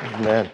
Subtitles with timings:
[0.00, 0.48] Amen.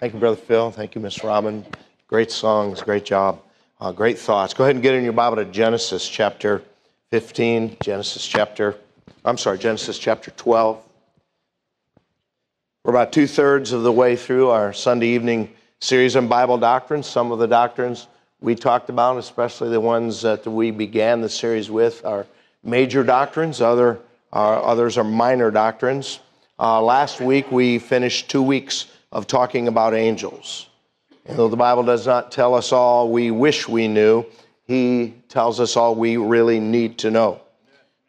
[0.00, 0.72] Thank you, Brother Phil.
[0.72, 1.64] Thank you, Miss Robin.
[2.08, 3.40] Great songs, great job,
[3.80, 4.54] uh, great thoughts.
[4.54, 6.62] Go ahead and get in your Bible to Genesis chapter
[7.10, 8.76] 15, Genesis chapter,
[9.24, 10.82] I'm sorry, Genesis chapter 12.
[12.82, 17.06] We're about two thirds of the way through our Sunday evening series on Bible doctrines.
[17.06, 18.08] Some of the doctrines
[18.40, 22.26] we talked about, especially the ones that we began the series with, are
[22.64, 23.60] major doctrines.
[23.60, 24.00] Other,
[24.32, 26.18] uh, others are minor doctrines.
[26.60, 30.68] Uh, last week we finished two weeks of talking about angels.
[31.24, 34.24] And though the Bible does not tell us all we wish we knew,
[34.64, 37.40] He tells us all we really need to know.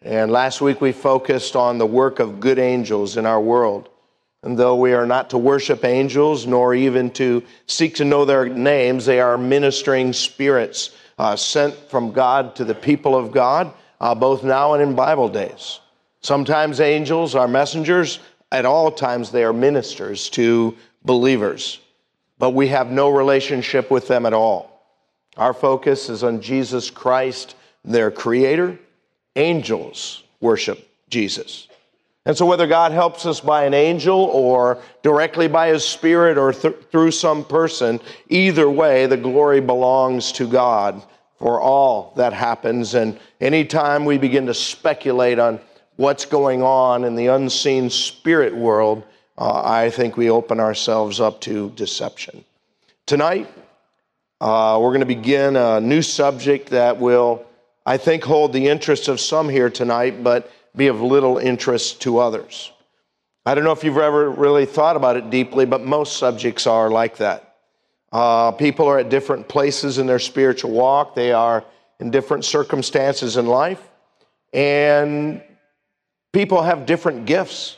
[0.01, 3.89] And last week we focused on the work of good angels in our world.
[4.41, 8.47] And though we are not to worship angels nor even to seek to know their
[8.47, 14.15] names, they are ministering spirits uh, sent from God to the people of God, uh,
[14.15, 15.81] both now and in Bible days.
[16.21, 18.19] Sometimes angels are messengers,
[18.51, 21.79] at all times they are ministers to believers,
[22.37, 24.69] but we have no relationship with them at all.
[25.37, 28.77] Our focus is on Jesus Christ, their creator.
[29.35, 31.67] Angels worship Jesus.
[32.25, 36.51] And so, whether God helps us by an angel or directly by his spirit or
[36.51, 41.01] th- through some person, either way, the glory belongs to God
[41.37, 42.93] for all that happens.
[42.93, 45.59] And anytime we begin to speculate on
[45.99, 49.03] what's going on in the unseen spirit world,
[49.37, 52.45] uh, I think we open ourselves up to deception.
[53.05, 53.51] Tonight,
[54.39, 57.45] uh, we're going to begin a new subject that will,
[57.85, 62.19] I think, hold the interest of some here tonight, but be of little interest to
[62.19, 62.71] others.
[63.45, 66.89] I don't know if you've ever really thought about it deeply, but most subjects are
[66.89, 67.57] like that.
[68.13, 71.65] Uh, people are at different places in their spiritual walk, they are
[71.99, 73.85] in different circumstances in life,
[74.53, 75.43] and
[76.33, 77.77] people have different gifts.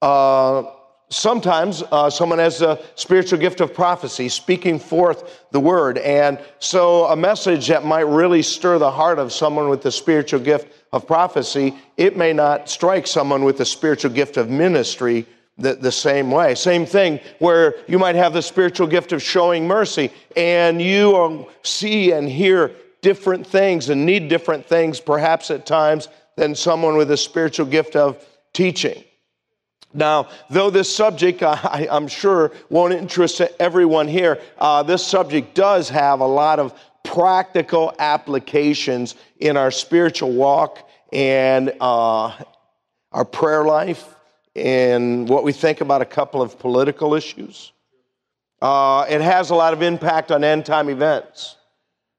[0.00, 0.64] Uh,
[1.10, 5.98] sometimes uh, someone has a spiritual gift of prophecy, speaking forth the word.
[5.98, 10.40] And so, a message that might really stir the heart of someone with the spiritual
[10.40, 15.26] gift of prophecy, it may not strike someone with the spiritual gift of ministry
[15.58, 16.54] the, the same way.
[16.54, 22.12] Same thing where you might have the spiritual gift of showing mercy, and you see
[22.12, 27.16] and hear different things and need different things, perhaps at times, than someone with a
[27.16, 29.02] spiritual gift of teaching.
[29.92, 35.88] Now, though this subject, I, am sure, won't interest everyone here, uh, this subject does
[35.88, 42.36] have a lot of practical applications in our spiritual walk and uh,
[43.10, 44.14] our prayer life
[44.54, 47.72] and what we think about a couple of political issues.
[48.62, 51.56] Uh, it has a lot of impact on end time events.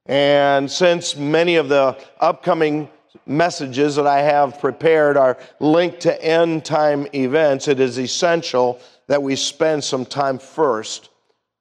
[0.06, 2.90] And since many of the upcoming
[3.30, 9.22] messages that I have prepared are linked to end time events, it is essential that
[9.22, 11.10] we spend some time first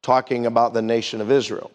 [0.02, 1.70] talking about the nation of Israel.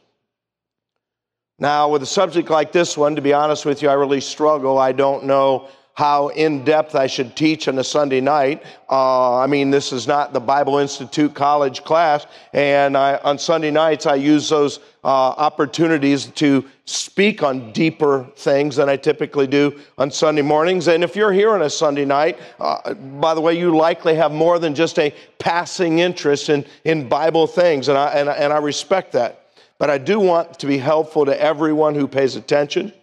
[1.59, 4.79] Now, with a subject like this one, to be honest with you, I really struggle.
[4.79, 8.63] I don't know how in depth I should teach on a Sunday night.
[8.89, 13.69] Uh, I mean, this is not the Bible Institute college class, and I, on Sunday
[13.69, 19.79] nights I use those uh, opportunities to speak on deeper things than I typically do
[19.97, 20.87] on Sunday mornings.
[20.87, 24.31] And if you're here on a Sunday night, uh, by the way, you likely have
[24.31, 28.57] more than just a passing interest in, in Bible things, and I, and, and I
[28.57, 29.41] respect that.
[29.77, 32.93] But I do want to be helpful to everyone who pays attention.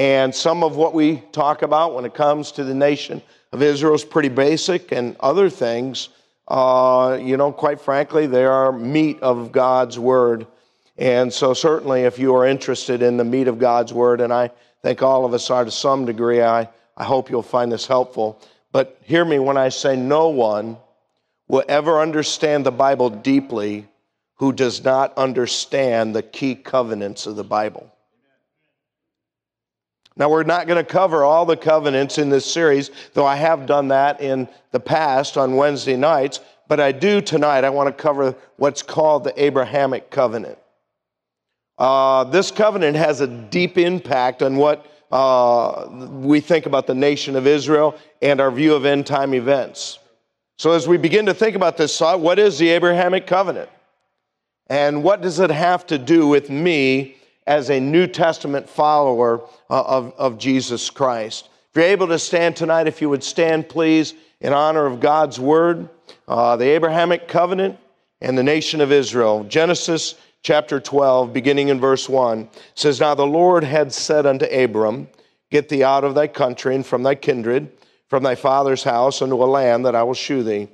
[0.00, 3.20] And some of what we talk about when it comes to the nation
[3.52, 6.08] of Israel is pretty basic, and other things,
[6.48, 10.46] uh, you know, quite frankly, they are meat of God's word.
[10.96, 14.52] And so, certainly, if you are interested in the meat of God's word, and I
[14.82, 18.40] think all of us are to some degree, I, I hope you'll find this helpful.
[18.72, 20.78] But hear me when I say no one
[21.46, 23.86] will ever understand the Bible deeply
[24.36, 27.92] who does not understand the key covenants of the Bible.
[30.20, 33.64] Now, we're not going to cover all the covenants in this series, though I have
[33.64, 37.64] done that in the past on Wednesday nights, but I do tonight.
[37.64, 40.58] I want to cover what's called the Abrahamic covenant.
[41.78, 47.34] Uh, this covenant has a deep impact on what uh, we think about the nation
[47.34, 50.00] of Israel and our view of end time events.
[50.58, 53.70] So, as we begin to think about this, what is the Abrahamic covenant?
[54.66, 57.16] And what does it have to do with me
[57.50, 61.48] as a New Testament follower uh, of, of Jesus Christ.
[61.70, 65.40] If you're able to stand tonight, if you would stand, please, in honor of God's
[65.40, 65.88] word,
[66.28, 67.76] uh, the Abrahamic covenant,
[68.20, 69.42] and the nation of Israel.
[69.42, 70.14] Genesis
[70.44, 75.08] chapter 12, beginning in verse 1, says, Now the Lord had said unto Abram,
[75.50, 77.72] Get thee out of thy country and from thy kindred,
[78.06, 80.68] from thy father's house, unto a land that I will shew thee.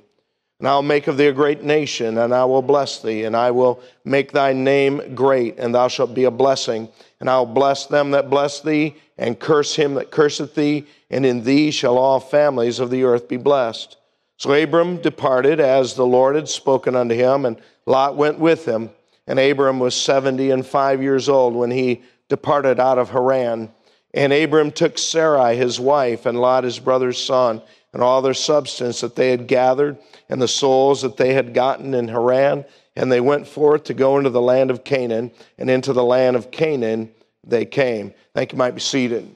[0.59, 3.51] And I'll make of thee a great nation, and I will bless thee, and I
[3.51, 6.89] will make thy name great, and thou shalt be a blessing.
[7.19, 11.43] And I'll bless them that bless thee, and curse him that curseth thee, and in
[11.43, 13.97] thee shall all families of the earth be blessed.
[14.37, 18.89] So Abram departed as the Lord had spoken unto him, and Lot went with him.
[19.27, 23.71] And Abram was seventy and five years old when he departed out of Haran.
[24.13, 27.61] And Abram took Sarai his wife, and Lot his brother's son,
[27.97, 29.97] and all their substance that they had gathered,
[30.29, 32.63] and the souls that they had gotten in Haran.
[32.95, 36.35] And they went forth to go into the land of Canaan, and into the land
[36.35, 37.09] of Canaan
[37.43, 38.13] they came.
[38.35, 39.33] Thank you, might be seated.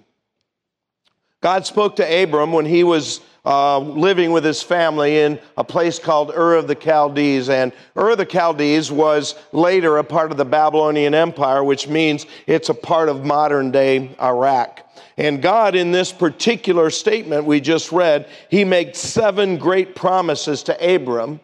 [1.42, 5.98] God spoke to Abram when he was uh, living with his family in a place
[5.98, 7.50] called Ur of the Chaldees.
[7.50, 12.28] And Ur of the Chaldees was later a part of the Babylonian Empire, which means
[12.46, 14.86] it's a part of modern day Iraq.
[15.21, 20.95] And God, in this particular statement we just read, he makes seven great promises to
[20.95, 21.39] Abram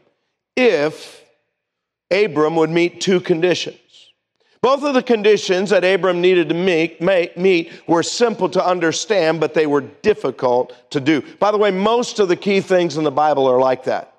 [0.55, 1.23] if
[2.09, 3.77] Abram would meet two conditions.
[4.63, 6.99] Both of the conditions that Abram needed to meet,
[7.37, 11.21] meet were simple to understand, but they were difficult to do.
[11.37, 14.11] By the way, most of the key things in the Bible are like that.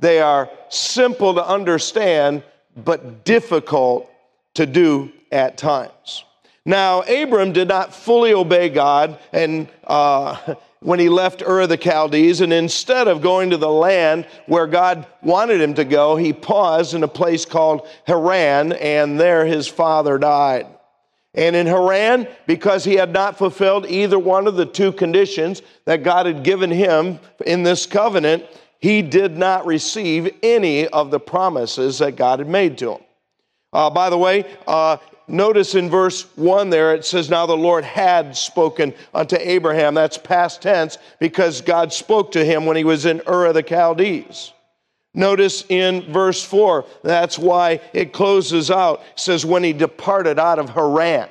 [0.00, 2.42] They are simple to understand,
[2.76, 4.10] but difficult
[4.52, 6.24] to do at times.
[6.68, 11.78] Now, Abram did not fully obey God and uh, when he left Ur of the
[11.78, 16.34] Chaldees, and instead of going to the land where God wanted him to go, he
[16.34, 20.66] paused in a place called Haran, and there his father died.
[21.32, 26.02] And in Haran, because he had not fulfilled either one of the two conditions that
[26.02, 28.44] God had given him in this covenant,
[28.78, 33.00] he did not receive any of the promises that God had made to him.
[33.72, 34.96] Uh, by the way, uh,
[35.28, 39.92] Notice in verse 1 there, it says, Now the Lord had spoken unto Abraham.
[39.92, 43.62] That's past tense because God spoke to him when he was in Ur of the
[43.62, 44.52] Chaldees.
[45.12, 49.02] Notice in verse 4, that's why it closes out.
[49.12, 51.28] It says, When he departed out of Haran.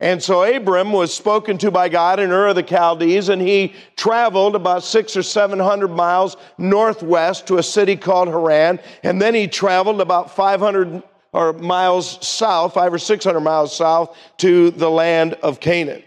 [0.00, 3.74] And so Abram was spoken to by God in Ur of the Chaldees, and he
[3.94, 8.80] traveled about six or seven hundred miles northwest to a city called Haran.
[9.04, 11.00] And then he traveled about 500
[11.34, 16.02] or miles south, five or 600 miles south, to the land of Canaan.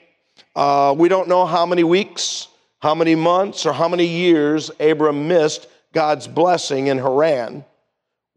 [0.56, 2.48] Uh, we don't know how many weeks,
[2.80, 7.66] how many months, or how many years Abram missed God's blessing in Haran.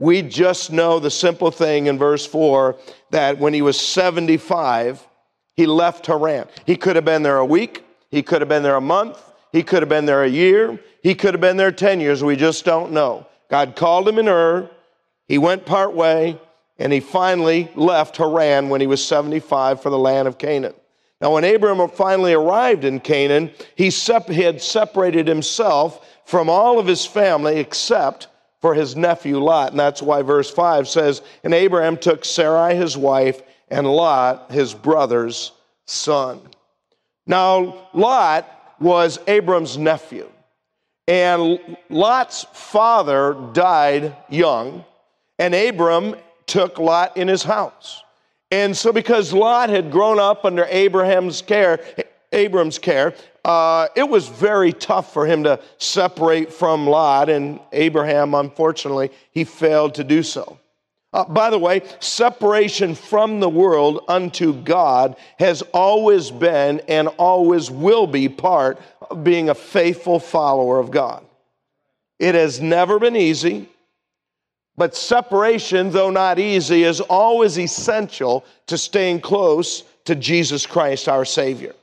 [0.01, 2.77] We just know the simple thing in verse 4
[3.11, 5.07] that when he was 75,
[5.55, 6.49] he left Haran.
[6.67, 9.17] He could have been there a week, he could have been there a month,
[9.53, 12.25] he could have been there a year, he could have been there 10 years.
[12.25, 13.27] We just don't know.
[13.49, 14.69] God called him in Ur,
[15.29, 16.41] he went part way,
[16.81, 20.75] and he finally left Haran when he was 75 for the land of Canaan.
[21.21, 26.79] Now, when Abram finally arrived in Canaan, he, sep- he had separated himself from all
[26.79, 28.29] of his family except
[28.63, 29.73] for his nephew Lot.
[29.73, 34.73] And that's why verse 5 says, And Abraham took Sarai his wife and Lot his
[34.73, 35.53] brother's
[35.87, 36.41] son.
[37.27, 38.49] Now, Lot
[38.81, 40.31] was Abram's nephew.
[41.07, 41.59] And
[41.91, 44.85] Lot's father died young,
[45.39, 46.15] and Abram
[46.51, 48.03] took Lot in his house.
[48.51, 51.79] And so, because Lot had grown up under Abraham's care,
[52.33, 53.15] Abram's care,
[53.45, 59.45] uh, it was very tough for him to separate from Lot, and Abraham, unfortunately, he
[59.45, 60.59] failed to do so.
[61.13, 67.71] Uh, by the way, separation from the world unto God has always been and always
[67.71, 68.81] will be part
[69.11, 71.25] of being a faithful follower of God.
[72.19, 73.69] It has never been easy.
[74.81, 81.27] But separation, though not easy, is always essential to staying close to Jesus Christ, our
[81.27, 81.75] Savior.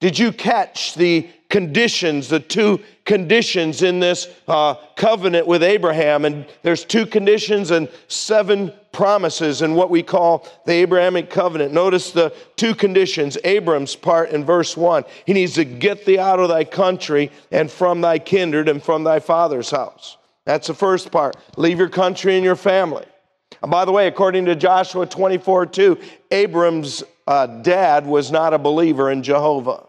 [0.00, 6.24] Did you catch the conditions, the two conditions in this uh, covenant with Abraham?
[6.24, 11.74] And there's two conditions and seven promises in what we call the Abrahamic covenant.
[11.74, 15.04] Notice the two conditions, Abram's part in verse one.
[15.26, 19.04] He needs to get thee out of thy country and from thy kindred and from
[19.04, 20.16] thy father's house.
[20.46, 21.36] That's the first part.
[21.56, 23.04] Leave your country and your family.
[23.62, 25.98] And by the way, according to Joshua 24 2,
[26.30, 29.86] Abram's uh, dad was not a believer in Jehovah.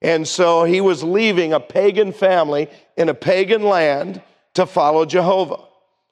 [0.00, 4.20] And so he was leaving a pagan family in a pagan land
[4.54, 5.60] to follow Jehovah.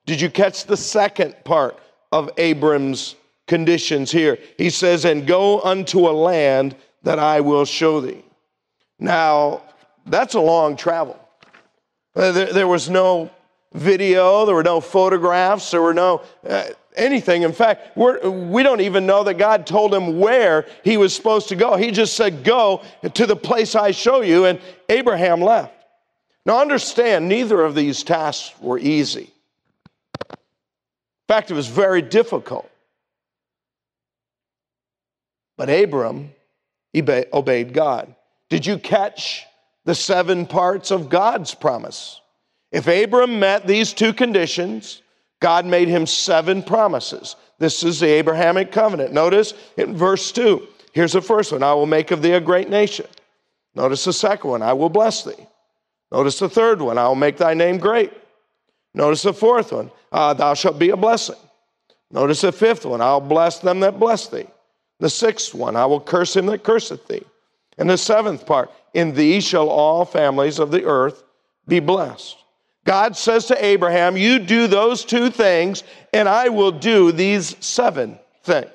[0.07, 1.79] Did you catch the second part
[2.13, 3.17] of Abram's
[3.49, 4.39] conditions here?
[4.57, 8.25] He says, And go unto a land that I will show thee.
[8.99, 9.63] Now,
[10.07, 11.19] that's a long travel.
[12.15, 13.31] There was no
[13.73, 16.65] video, there were no photographs, there were no uh,
[16.97, 17.43] anything.
[17.43, 21.49] In fact, we're, we don't even know that God told him where he was supposed
[21.49, 21.77] to go.
[21.77, 22.83] He just said, Go
[23.15, 25.75] to the place I show you, and Abraham left.
[26.47, 29.33] Now, understand, neither of these tasks were easy.
[30.31, 30.37] In
[31.29, 32.69] fact, it was very difficult.
[35.57, 36.33] But Abram
[36.97, 38.15] obeyed God.
[38.49, 39.45] Did you catch
[39.85, 42.20] the seven parts of God's promise?
[42.73, 45.03] If Abram met these two conditions,
[45.41, 47.37] God made him seven promises.
[47.59, 49.13] This is the Abrahamic covenant.
[49.13, 52.69] Notice in verse 2, here's the first one I will make of thee a great
[52.69, 53.07] nation.
[53.75, 55.47] Notice the second one I will bless thee.
[56.13, 58.13] Notice the third one I will make thy name great.
[58.95, 61.37] Notice the fourth one uh, thou shalt be a blessing.
[62.11, 64.47] Notice the fifth one I'll bless them that bless thee.
[64.99, 67.23] The sixth one I will curse him that curseth thee.
[67.79, 71.23] And the seventh part in thee shall all families of the earth
[71.67, 72.37] be blessed.
[72.85, 75.83] God says to Abraham, You do those two things,
[76.13, 78.71] and I will do these seven things.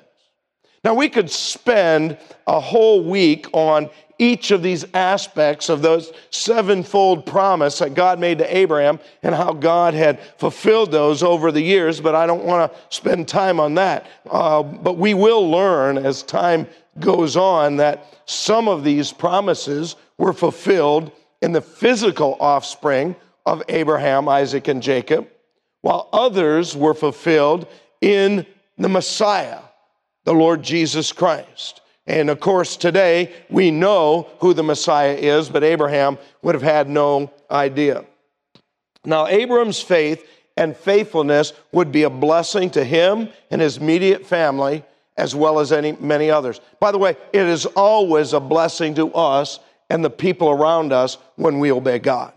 [0.84, 7.26] Now, we could spend a whole week on each of these aspects of those sevenfold
[7.26, 12.00] promise that God made to Abraham and how God had fulfilled those over the years,
[12.00, 14.06] but I don't want to spend time on that.
[14.30, 16.66] Uh, but we will learn as time
[16.98, 23.14] goes on that some of these promises were fulfilled in the physical offspring
[23.46, 25.28] of Abraham, Isaac, and Jacob,
[25.80, 27.68] while others were fulfilled
[28.00, 28.44] in
[28.76, 29.60] the Messiah,
[30.24, 31.80] the Lord Jesus Christ.
[32.06, 36.88] And of course, today we know who the Messiah is, but Abraham would have had
[36.88, 38.04] no idea.
[39.04, 44.84] Now, Abram's faith and faithfulness would be a blessing to him and his immediate family,
[45.16, 46.60] as well as any, many others.
[46.80, 51.18] By the way, it is always a blessing to us and the people around us
[51.36, 52.32] when we obey God.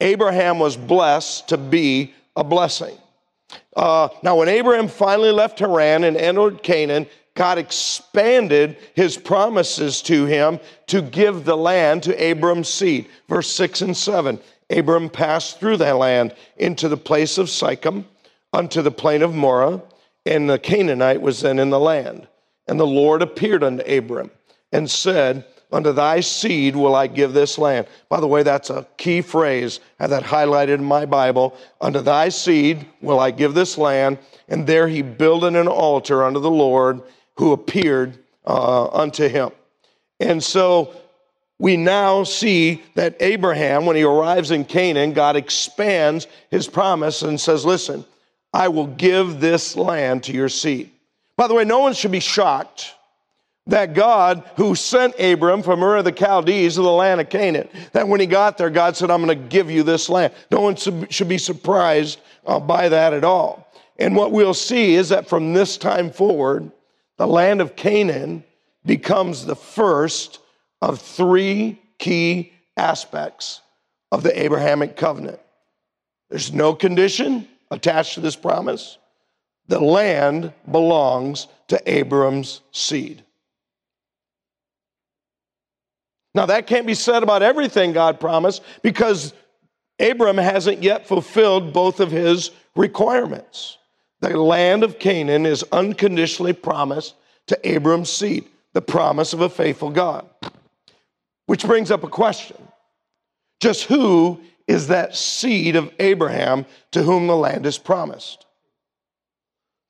[0.00, 2.96] Abraham was blessed to be a blessing.
[3.76, 10.26] Uh, now, when Abraham finally left Haran and entered Canaan, God expanded his promises to
[10.26, 13.06] him to give the land to Abram's seed.
[13.28, 14.40] Verse 6 and 7
[14.70, 18.04] Abram passed through that land into the place of Sichem
[18.52, 19.80] unto the plain of Moreh,
[20.26, 22.28] and the Canaanite was then in the land.
[22.66, 24.30] And the Lord appeared unto Abram
[24.72, 27.86] and said, Unto thy seed will I give this land.
[28.08, 29.80] By the way, that's a key phrase.
[30.00, 31.56] I have that highlighted in my Bible.
[31.80, 34.18] Unto thy seed will I give this land.
[34.48, 37.02] And there he builded an altar unto the Lord
[37.36, 39.50] who appeared uh, unto him.
[40.20, 40.94] And so
[41.58, 47.38] we now see that Abraham, when he arrives in Canaan, God expands his promise and
[47.38, 48.06] says, Listen,
[48.54, 50.90] I will give this land to your seed.
[51.36, 52.94] By the way, no one should be shocked
[53.68, 57.68] that God, who sent Abram from Ur of the Chaldees to the land of Canaan,
[57.92, 60.32] that when he got there, God said, I'm going to give you this land.
[60.50, 63.70] No one should be surprised uh, by that at all.
[63.98, 66.70] And what we'll see is that from this time forward,
[67.18, 68.42] the land of Canaan
[68.86, 70.38] becomes the first
[70.80, 73.60] of three key aspects
[74.10, 75.40] of the Abrahamic covenant.
[76.30, 78.96] There's no condition attached to this promise.
[79.66, 83.24] The land belongs to Abram's seed.
[86.34, 89.32] Now, that can't be said about everything God promised because
[89.98, 93.78] Abram hasn't yet fulfilled both of his requirements.
[94.20, 97.14] The land of Canaan is unconditionally promised
[97.46, 100.28] to Abram's seed, the promise of a faithful God.
[101.46, 102.56] Which brings up a question
[103.60, 108.44] just who is that seed of Abraham to whom the land is promised?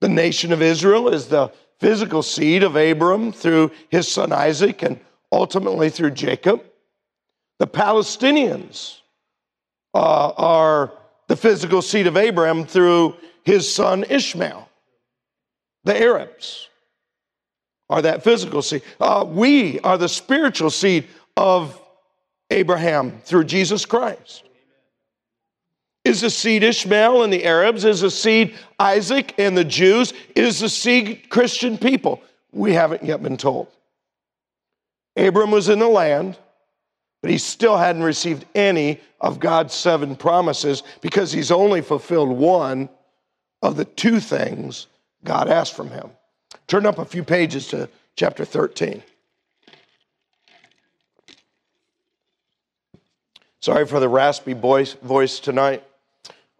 [0.00, 5.00] The nation of Israel is the physical seed of Abram through his son Isaac and
[5.32, 6.62] ultimately through Jacob.
[7.58, 8.98] The Palestinians
[9.94, 10.92] uh, are
[11.26, 14.68] the physical seed of Abraham through his son Ishmael.
[15.84, 16.68] The Arabs
[17.90, 18.82] are that physical seed.
[19.00, 21.06] Uh, we are the spiritual seed
[21.36, 21.80] of
[22.50, 24.44] Abraham through Jesus Christ.
[26.04, 27.84] Is the seed Ishmael and the Arabs?
[27.84, 30.14] Is the seed Isaac and the Jews?
[30.34, 32.22] Is the seed Christian people?
[32.52, 33.68] We haven't yet been told.
[35.18, 36.38] Abram was in the land,
[37.20, 42.88] but he still hadn't received any of God's seven promises because he's only fulfilled one
[43.60, 44.86] of the two things
[45.24, 46.10] God asked from him.
[46.68, 49.02] Turn up a few pages to chapter 13.
[53.60, 55.82] Sorry for the raspy voice, tonight.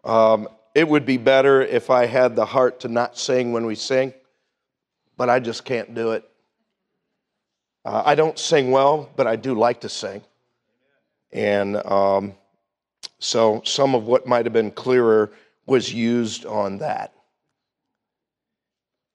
[0.03, 3.75] Um, it would be better if I had the heart to not sing when we
[3.75, 4.13] sing,
[5.15, 6.28] but I just can't do it.
[7.85, 10.21] Uh, I don't sing well, but I do like to sing.
[11.31, 12.33] And um,
[13.19, 15.31] so some of what might have been clearer
[15.65, 17.13] was used on that.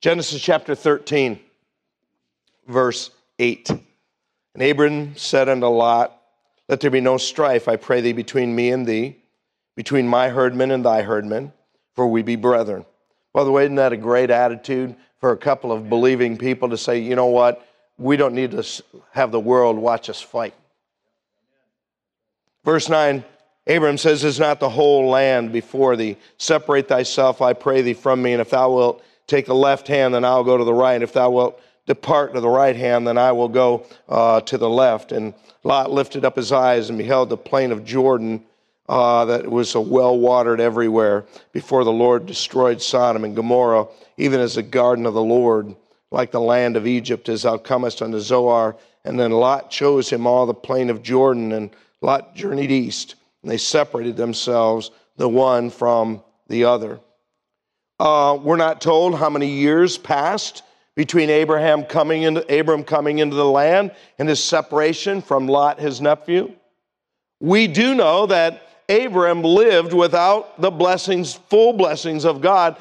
[0.00, 1.40] Genesis chapter 13,
[2.68, 3.70] verse 8.
[3.70, 6.16] And Abram said unto Lot,
[6.68, 9.16] Let there be no strife, I pray thee, between me and thee,
[9.76, 11.52] between my herdmen and thy herdmen,
[11.94, 12.84] for we be brethren.
[13.32, 16.76] By the way, isn't that a great attitude for a couple of believing people to
[16.76, 17.66] say, you know what?
[17.98, 18.64] We don't need to
[19.12, 20.54] have the world watch us fight.
[22.64, 23.24] Verse 9
[23.66, 26.16] Abram says, Is not the whole land before thee?
[26.38, 28.32] Separate thyself, I pray thee, from me.
[28.32, 31.00] And if thou wilt take the left hand, then I'll go to the right.
[31.00, 34.68] If thou wilt depart to the right hand, then I will go uh, to the
[34.68, 35.12] left.
[35.12, 35.32] And
[35.62, 38.44] Lot lifted up his eyes and beheld the plain of Jordan
[38.86, 43.86] uh, that was well watered everywhere before the Lord destroyed Sodom and Gomorrah,
[44.18, 45.74] even as the garden of the Lord,
[46.14, 48.76] like the land of Egypt, as thou comest unto Zoar.
[49.04, 53.50] And then Lot chose him all the plain of Jordan, and Lot journeyed east and
[53.50, 56.98] they separated themselves the one from the other.
[58.00, 60.62] Uh, we're not told how many years passed
[60.96, 66.00] between Abraham coming into Abram coming into the land and his separation from Lot, his
[66.00, 66.52] nephew.
[67.38, 72.78] We do know that Abram lived without the blessings, full blessings of God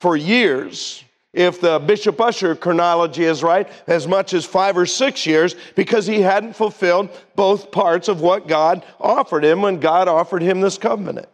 [0.00, 5.26] for years if the Bishop Ussher chronology is right, as much as five or six
[5.26, 10.42] years because he hadn't fulfilled both parts of what God offered him when God offered
[10.42, 11.28] him this covenant.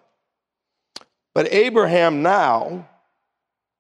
[1.35, 2.89] But Abraham, now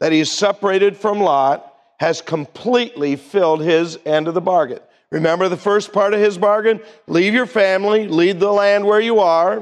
[0.00, 4.80] that he's separated from Lot, has completely filled his end of the bargain.
[5.11, 6.80] Remember the first part of his bargain?
[7.06, 9.56] Leave your family, leave the land where you are.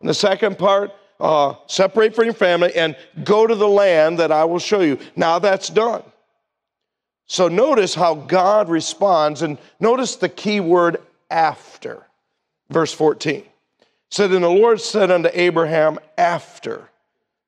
[0.00, 4.32] And the second part, uh, separate from your family and go to the land that
[4.32, 4.98] I will show you.
[5.16, 6.02] Now that's done.
[7.26, 10.98] So notice how God responds, and notice the key word
[11.30, 12.02] after.
[12.70, 13.44] Verse 14
[14.10, 16.88] said, And the Lord said unto Abraham, after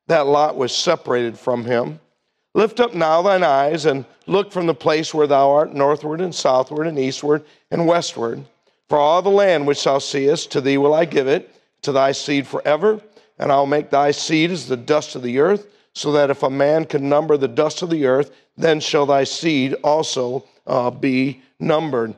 [0.06, 2.00] that Lot was separated from him,
[2.54, 6.34] Lift up now thine eyes and look from the place where thou art, northward and
[6.34, 8.46] southward and eastward and westward.
[8.88, 12.12] For all the land which thou seest, to thee will I give it, to thy
[12.12, 13.02] seed forever
[13.38, 16.50] and I'll make thy seed as the dust of the earth, so that if a
[16.50, 21.42] man can number the dust of the earth, then shall thy seed also uh, be
[21.58, 22.14] numbered.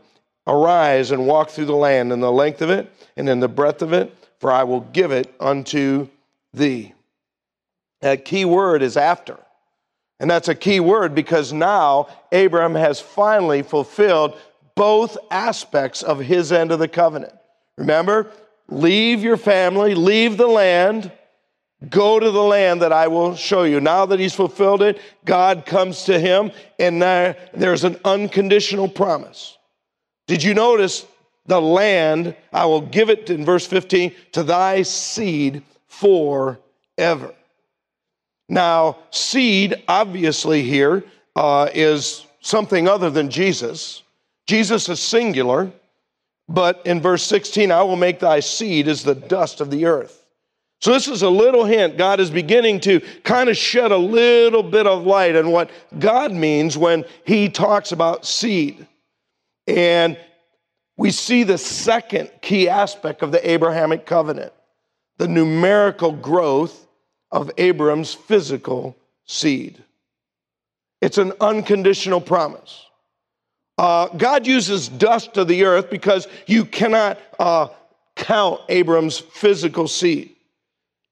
[0.46, 3.82] Arise and walk through the land in the length of it and in the breadth
[3.82, 6.08] of it, for I will give it unto
[6.54, 6.94] thee.
[8.00, 9.38] That key word is after.
[10.20, 14.36] And that's a key word because now Abraham has finally fulfilled
[14.74, 17.32] both aspects of his end of the covenant.
[17.76, 18.30] Remember,
[18.68, 21.10] Leave your family, leave the land,
[21.88, 23.80] go to the land that I will show you.
[23.80, 29.56] Now that he's fulfilled it, God comes to him, and there's an unconditional promise.
[30.26, 31.06] Did you notice
[31.46, 32.36] the land?
[32.52, 37.34] I will give it in verse 15 to thy seed forever.
[38.48, 41.04] Now, seed, obviously, here
[41.36, 44.02] uh, is something other than Jesus.
[44.46, 45.70] Jesus is singular.
[46.48, 50.24] But in verse 16, I will make thy seed as the dust of the earth.
[50.80, 51.98] So, this is a little hint.
[51.98, 56.32] God is beginning to kind of shed a little bit of light on what God
[56.32, 58.86] means when he talks about seed.
[59.66, 60.16] And
[60.96, 64.52] we see the second key aspect of the Abrahamic covenant
[65.18, 66.86] the numerical growth
[67.32, 69.82] of Abram's physical seed.
[71.00, 72.86] It's an unconditional promise.
[73.78, 77.68] Uh, God uses dust of the earth because you cannot uh,
[78.16, 80.34] count Abram's physical seed.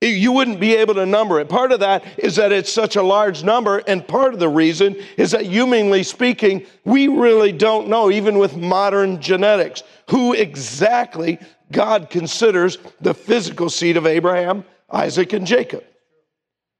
[0.02, 1.48] You wouldn't be able to number it.
[1.48, 4.96] Part of that is that it's such a large number, and part of the reason
[5.16, 11.38] is that, humanly speaking, we really don't know, even with modern genetics, who exactly
[11.72, 15.82] God considers the physical seed of Abraham, Isaac, and Jacob.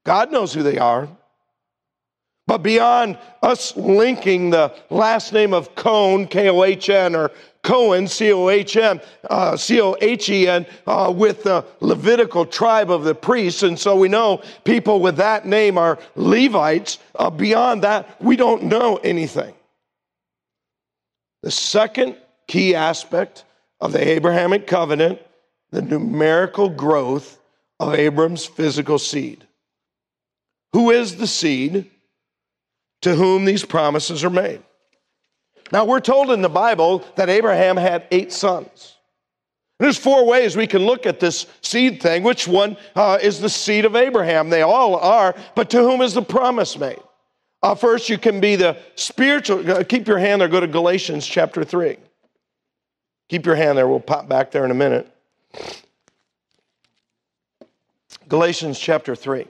[0.04, 1.08] God knows who they are.
[2.46, 7.32] But beyond us linking the last name of Cohn, K O H N, or
[7.62, 12.46] Cohen, C O H M, uh, C O H E N, uh, with the Levitical
[12.46, 13.64] tribe of the priests.
[13.64, 16.98] And so we know people with that name are Levites.
[17.16, 19.52] Uh, beyond that, we don't know anything.
[21.42, 23.44] The second key aspect
[23.80, 25.20] of the Abrahamic covenant,
[25.72, 27.40] the numerical growth
[27.80, 29.44] of Abram's physical seed.
[30.72, 31.90] Who is the seed?
[33.06, 34.60] To whom these promises are made.
[35.70, 38.96] Now, we're told in the Bible that Abraham had eight sons.
[39.78, 42.24] There's four ways we can look at this seed thing.
[42.24, 44.50] Which one uh, is the seed of Abraham?
[44.50, 46.98] They all are, but to whom is the promise made?
[47.62, 49.70] Uh, first, you can be the spiritual.
[49.70, 50.48] Uh, keep your hand there.
[50.48, 51.98] Go to Galatians chapter 3.
[53.28, 53.86] Keep your hand there.
[53.86, 55.08] We'll pop back there in a minute.
[58.28, 59.46] Galatians chapter 3.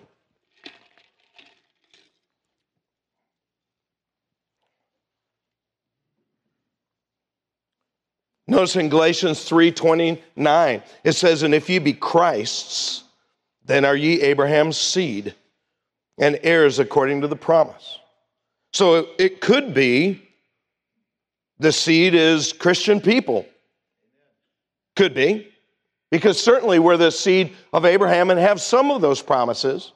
[8.49, 13.05] Notice in Galatians 3:29, it says, "And if ye be Christ's,
[13.65, 15.35] then are ye Abraham's seed,
[16.19, 17.99] and heirs according to the promise.
[18.73, 20.23] So it could be
[21.59, 23.47] the seed is Christian people.
[24.95, 25.53] Could be.
[26.11, 29.93] Because certainly we're the seed of Abraham and have some of those promises.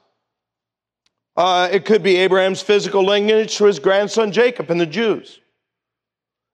[1.36, 5.39] Uh, it could be Abraham's physical lineage to his grandson Jacob and the Jews.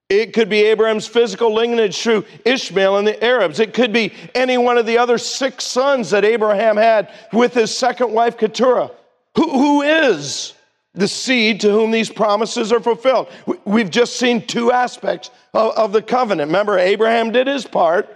[0.08, 3.58] It could be Abraham's physical lineage through Ishmael and the Arabs.
[3.58, 7.76] It could be any one of the other six sons that Abraham had with his
[7.76, 8.92] second wife, Keturah.
[9.36, 10.54] Who, who is
[10.94, 13.28] the seed to whom these promises are fulfilled?
[13.64, 16.48] We've just seen two aspects of, of the covenant.
[16.48, 18.08] Remember, Abraham did his part.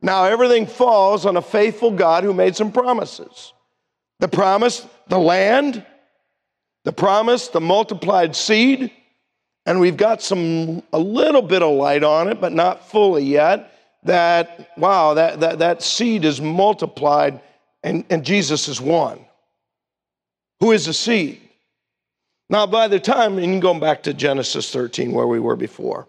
[0.00, 3.52] Now everything falls on a faithful God who made some promises.
[4.20, 5.84] The promise, the land,
[6.84, 8.92] the promise, the multiplied seed,
[9.66, 13.68] and we've got some a little bit of light on it, but not fully yet.
[14.04, 17.40] That wow, that that, that seed is multiplied,
[17.82, 19.24] and, and Jesus is one.
[20.60, 21.40] Who is the seed?
[22.48, 26.06] Now, by the time, and going back to Genesis 13, where we were before.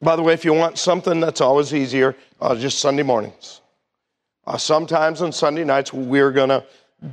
[0.00, 3.62] By the way, if you want something that's always easier, uh, just Sunday mornings.
[4.46, 6.64] Uh, sometimes on Sunday nights, we're going to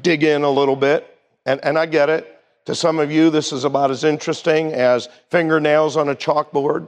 [0.02, 1.11] dig in a little bit,
[1.46, 2.38] and, and I get it.
[2.66, 6.88] To some of you, this is about as interesting as fingernails on a chalkboard.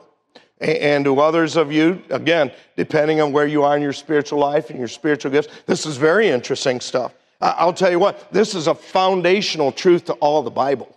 [0.61, 4.69] And to others of you, again, depending on where you are in your spiritual life
[4.69, 7.13] and your spiritual gifts, this is very interesting stuff.
[7.41, 10.95] I'll tell you what, this is a foundational truth to all the Bible.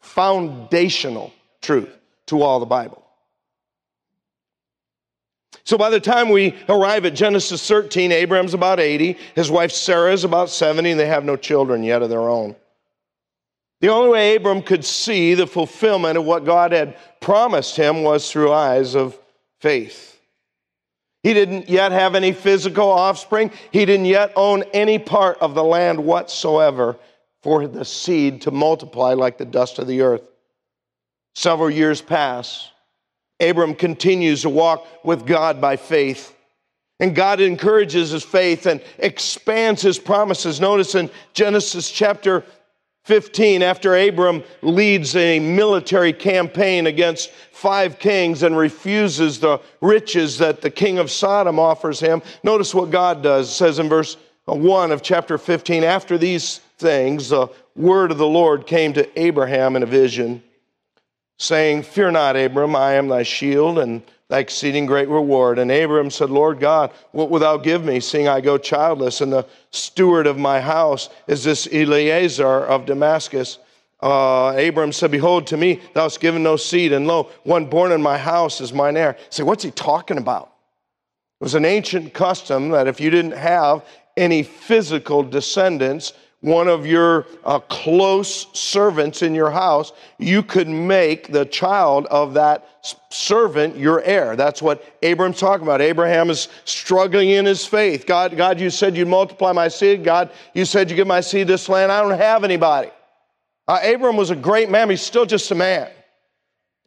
[0.00, 1.90] Foundational truth
[2.26, 3.01] to all the Bible.
[5.64, 10.12] So by the time we arrive at Genesis 13, Abraham's about 80, his wife Sarah
[10.12, 12.56] is about 70, and they have no children yet of their own.
[13.80, 18.30] The only way Abram could see the fulfillment of what God had promised him was
[18.30, 19.18] through eyes of
[19.60, 20.20] faith.
[21.22, 23.52] He didn't yet have any physical offspring.
[23.70, 26.96] He didn't yet own any part of the land whatsoever
[27.42, 30.22] for the seed to multiply like the dust of the earth.
[31.34, 32.71] Several years pass.
[33.40, 36.34] Abram continues to walk with God by faith.
[37.00, 40.60] And God encourages his faith and expands his promises.
[40.60, 42.44] Notice in Genesis chapter
[43.04, 50.60] 15, after Abram leads a military campaign against five kings and refuses the riches that
[50.60, 53.48] the king of Sodom offers him, notice what God does.
[53.48, 58.26] It says in verse 1 of chapter 15 After these things, the word of the
[58.26, 60.42] Lord came to Abraham in a vision
[61.38, 65.58] saying, Fear not, Abram, I am thy shield and thy exceeding great reward.
[65.58, 69.32] And Abram said, Lord God, what wilt thou give me, seeing I go childless, and
[69.32, 73.58] the steward of my house is this Eliezer of Damascus?
[74.00, 77.92] Uh, Abram said, Behold, to me thou hast given no seed, and lo, one born
[77.92, 79.16] in my house is mine heir.
[79.30, 80.52] Say, what's he talking about?
[81.40, 83.84] It was an ancient custom that if you didn't have
[84.16, 91.32] any physical descendants, one of your uh, close servants in your house, you could make
[91.32, 92.68] the child of that
[93.10, 94.34] servant your heir.
[94.36, 95.80] That's what Abram's talking about.
[95.80, 98.06] Abraham is struggling in his faith.
[98.06, 100.02] God, God, you said you'd multiply my seed.
[100.02, 101.92] God, you said you'd give my seed this land.
[101.92, 102.90] I don't have anybody.
[103.68, 105.88] Uh, was a great man, he's still just a man.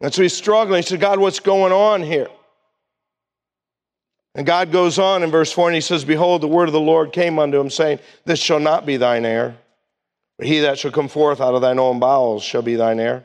[0.02, 0.82] And so he's struggling.
[0.82, 2.28] He said, God, what's going on here?
[4.36, 6.80] And God goes on in verse 4 and he says, Behold, the word of the
[6.80, 9.56] Lord came unto him, saying, This shall not be thine heir,
[10.36, 13.24] but he that shall come forth out of thine own bowels shall be thine heir.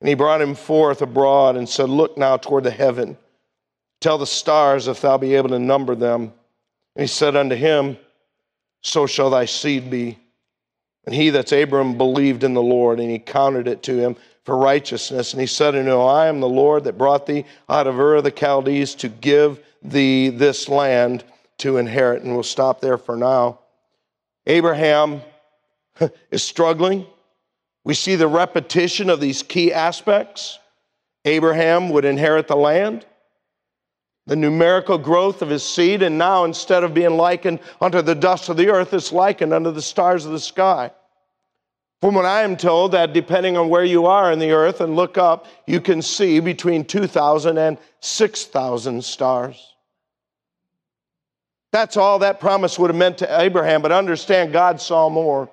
[0.00, 3.16] And he brought him forth abroad and said, Look now toward the heaven.
[4.02, 6.34] Tell the stars if thou be able to number them.
[6.96, 7.96] And he said unto him,
[8.82, 10.18] So shall thy seed be.
[11.06, 14.58] And he that's Abram believed in the Lord, and he counted it to him for
[14.58, 15.32] righteousness.
[15.32, 18.16] And he said unto him, I am the Lord that brought thee out of Ur
[18.16, 21.24] of the Chaldees to give thee this land
[21.58, 22.22] to inherit.
[22.22, 23.60] And we'll stop there for now.
[24.46, 25.22] Abraham
[26.30, 27.06] is struggling.
[27.84, 30.58] We see the repetition of these key aspects.
[31.24, 33.06] Abraham would inherit the land,
[34.26, 38.48] the numerical growth of his seed, and now instead of being likened unto the dust
[38.48, 40.90] of the earth, it's likened unto the stars of the sky.
[42.00, 44.96] From what I am told, that depending on where you are in the earth and
[44.96, 49.71] look up, you can see between 2,000 and 6,000 stars.
[51.72, 55.50] That's all that promise would have meant to Abraham, but understand God saw more.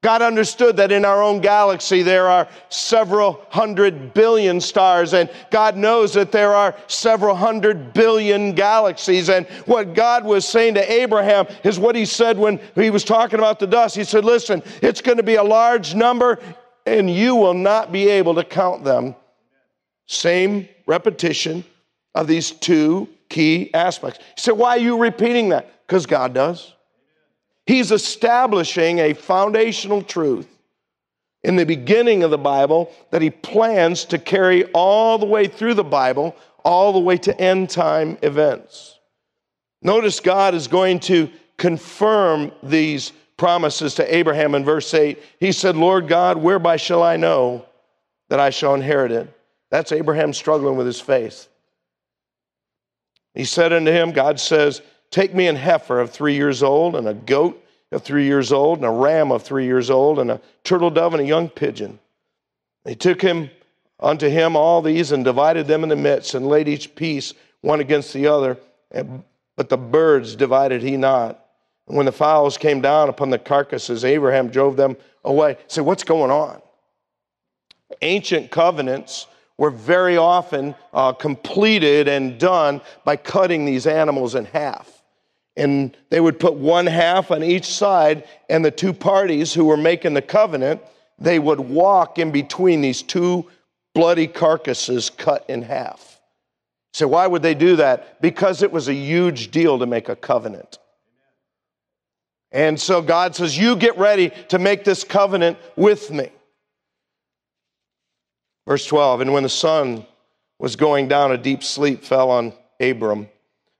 [0.00, 5.76] God understood that in our own galaxy there are several hundred billion stars, and God
[5.76, 9.28] knows that there are several hundred billion galaxies.
[9.28, 13.40] And what God was saying to Abraham is what he said when he was talking
[13.40, 13.96] about the dust.
[13.96, 16.38] He said, Listen, it's going to be a large number,
[16.86, 19.16] and you will not be able to count them.
[20.06, 21.64] Same repetition
[22.14, 24.18] of these two key aspects.
[24.36, 25.86] He said, Why are you repeating that?
[25.86, 26.74] Because God does.
[27.66, 30.48] He's establishing a foundational truth
[31.42, 35.74] in the beginning of the Bible that he plans to carry all the way through
[35.74, 38.98] the Bible, all the way to end time events.
[39.82, 45.22] Notice God is going to confirm these promises to Abraham in verse 8.
[45.38, 47.64] He said, Lord God, whereby shall I know
[48.28, 49.32] that I shall inherit it?
[49.70, 51.48] That's Abraham struggling with his faith.
[53.34, 57.08] He said unto him, God says, Take me an heifer of three years old, and
[57.08, 60.40] a goat of three years old, and a ram of three years old, and a
[60.64, 61.98] turtle dove, and a young pigeon.
[62.84, 63.50] He took him
[64.00, 67.80] unto him all these, and divided them in the midst, and laid each piece one
[67.80, 68.58] against the other.
[69.56, 71.44] But the birds divided he not.
[71.88, 75.56] And when the fowls came down upon the carcasses, Abraham drove them away.
[75.68, 76.60] Say, what's going on?
[78.02, 79.26] Ancient covenants
[79.58, 85.02] were very often uh, completed and done by cutting these animals in half.
[85.56, 89.76] And they would put one half on each side, and the two parties who were
[89.76, 90.80] making the covenant,
[91.18, 93.50] they would walk in between these two
[93.94, 96.20] bloody carcasses cut in half.
[96.92, 98.22] So, why would they do that?
[98.22, 100.78] Because it was a huge deal to make a covenant.
[102.50, 106.30] And so God says, You get ready to make this covenant with me.
[108.68, 110.04] Verse 12, and when the sun
[110.58, 113.26] was going down, a deep sleep fell on Abram.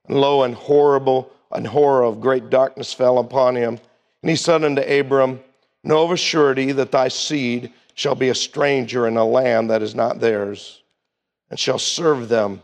[0.07, 3.79] And lo, and horrible, and horror of great darkness fell upon him.
[4.23, 5.41] And he said unto Abram,
[5.83, 9.83] Know of a surety that thy seed shall be a stranger in a land that
[9.83, 10.81] is not theirs,
[11.51, 12.63] and shall serve them,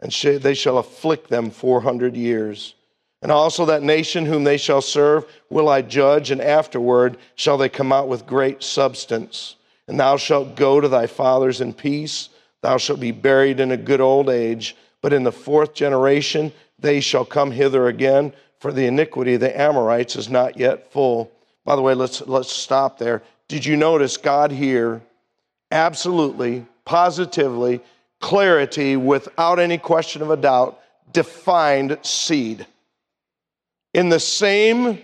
[0.00, 2.74] and they shall afflict them four hundred years.
[3.22, 7.68] And also that nation whom they shall serve will I judge, and afterward shall they
[7.68, 9.54] come out with great substance.
[9.88, 12.28] And thou shalt go to thy fathers in peace.
[12.60, 14.76] Thou shalt be buried in a good old age.
[15.00, 19.60] But in the fourth generation they shall come hither again, for the iniquity of the
[19.60, 21.32] Amorites is not yet full.
[21.64, 23.22] By the way, let's, let's stop there.
[23.48, 25.00] Did you notice God here
[25.70, 27.80] absolutely, positively,
[28.20, 30.80] clarity, without any question of a doubt,
[31.12, 32.66] defined seed?
[33.94, 35.02] In the same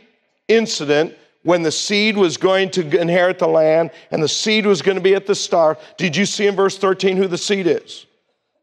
[0.49, 1.15] incident,
[1.45, 5.03] when the seed was going to inherit the land and the seed was going to
[5.03, 5.79] be at the star.
[5.97, 8.07] Did you see in verse 13 who the seed is?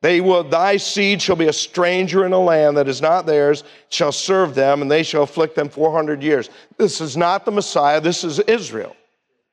[0.01, 3.63] They will, thy seed shall be a stranger in a land that is not theirs,
[3.89, 6.49] shall serve them, and they shall afflict them 400 years.
[6.77, 8.95] This is not the Messiah, this is Israel.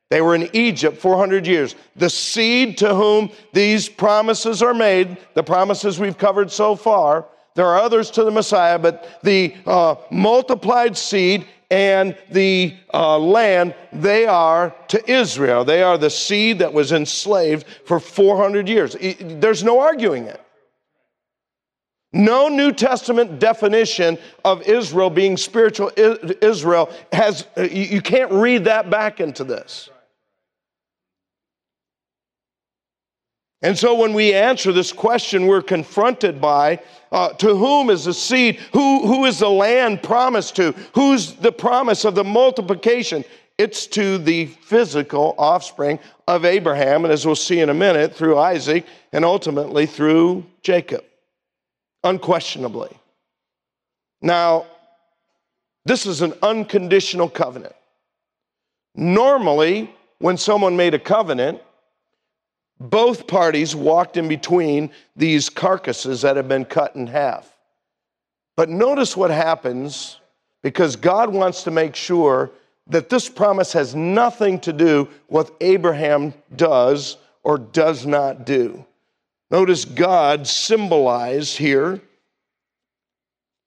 [0.09, 1.75] They were in Egypt 400 years.
[1.97, 7.67] The seed to whom these promises are made, the promises we've covered so far, there
[7.67, 14.27] are others to the Messiah, but the uh, multiplied seed and the uh, land, they
[14.27, 15.65] are to Israel.
[15.65, 18.97] They are the seed that was enslaved for 400 years.
[19.21, 20.41] There's no arguing it.
[22.13, 29.21] No New Testament definition of Israel being spiritual Israel has, you can't read that back
[29.21, 29.91] into this.
[33.63, 38.15] And so when we answer this question, we're confronted by uh, to whom is the
[38.15, 38.57] seed?
[38.73, 40.73] Who, who is the land promised to?
[40.95, 43.25] Who's the promise of the multiplication?
[43.57, 48.39] It's to the physical offspring of Abraham, and as we'll see in a minute, through
[48.39, 51.05] Isaac and ultimately through Jacob,
[52.05, 52.97] unquestionably.
[54.23, 54.67] Now,
[55.85, 57.75] this is an unconditional covenant.
[58.95, 61.61] Normally, when someone made a covenant,
[62.81, 67.51] both parties walked in between these carcasses that have been cut in half.
[68.57, 70.19] But notice what happens
[70.63, 72.51] because God wants to make sure
[72.89, 78.85] that this promise has nothing to do with Abraham does or does not do.
[79.51, 82.01] Notice God symbolized here,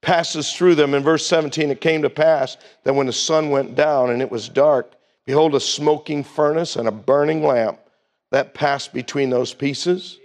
[0.02, 0.94] passes through them.
[0.94, 4.32] In verse 17, it came to pass that when the sun went down and it
[4.32, 4.94] was dark,
[5.26, 7.80] behold, a smoking furnace and a burning lamp
[8.32, 10.18] that passed between those pieces.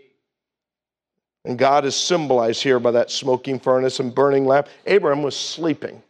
[1.45, 4.69] And God is symbolized here by that smoking furnace and burning lamp.
[4.87, 6.03] Abraham was sleeping.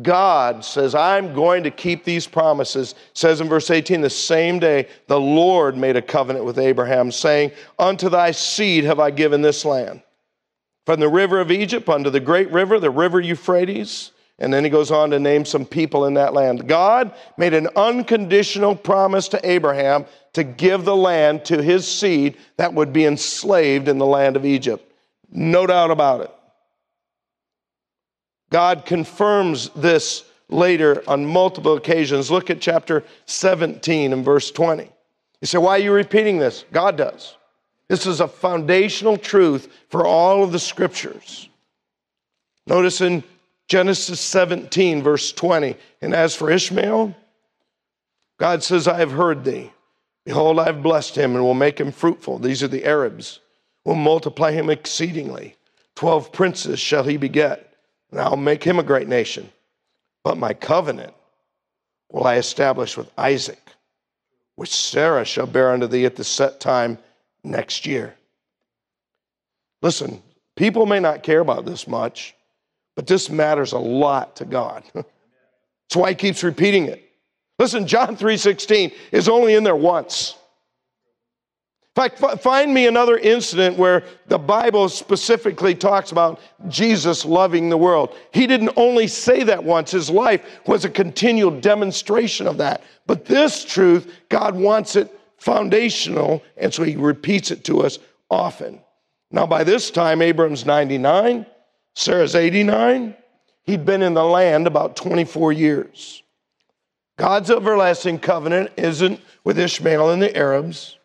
[0.00, 2.94] God says, I'm going to keep these promises.
[3.12, 7.52] says in verse 18, the same day the Lord made a covenant with Abraham, saying,
[7.78, 10.02] Unto thy seed have I given this land.
[10.86, 14.12] From the river of Egypt unto the great river, the river Euphrates,
[14.42, 16.66] and then he goes on to name some people in that land.
[16.66, 22.74] God made an unconditional promise to Abraham to give the land to his seed that
[22.74, 24.84] would be enslaved in the land of Egypt.
[25.30, 26.30] No doubt about it.
[28.50, 32.28] God confirms this later on multiple occasions.
[32.28, 34.90] Look at chapter 17 and verse 20.
[35.40, 36.64] You say, why are you repeating this?
[36.72, 37.36] God does.
[37.86, 41.48] This is a foundational truth for all of the scriptures.
[42.66, 43.22] Notice in
[43.68, 45.76] Genesis 17, verse 20.
[46.00, 47.14] And as for Ishmael,
[48.38, 49.72] God says, I have heard thee.
[50.24, 52.38] Behold, I have blessed him and will make him fruitful.
[52.38, 53.40] These are the Arabs.
[53.84, 55.56] Will multiply him exceedingly.
[55.94, 57.74] Twelve princes shall he beget,
[58.10, 59.50] and I'll make him a great nation.
[60.22, 61.14] But my covenant
[62.10, 63.60] will I establish with Isaac,
[64.54, 66.98] which Sarah shall bear unto thee at the set time
[67.42, 68.14] next year.
[69.82, 70.22] Listen,
[70.56, 72.34] people may not care about this much,
[72.94, 74.84] but this matters a lot to God.
[74.94, 75.06] That's
[75.94, 77.02] why he keeps repeating it.
[77.58, 80.36] Listen, John 3:16 is only in there once.
[81.94, 87.76] In fact, find me another incident where the Bible specifically talks about Jesus loving the
[87.76, 88.16] world.
[88.32, 92.82] He didn't only say that once, his life was a continual demonstration of that.
[93.06, 97.98] But this truth, God wants it foundational, and so he repeats it to us
[98.30, 98.80] often.
[99.30, 101.44] Now, by this time, Abram's 99,
[101.94, 103.14] Sarah's 89.
[103.64, 106.22] He'd been in the land about 24 years.
[107.18, 110.98] God's everlasting covenant isn't with Ishmael and the Arabs.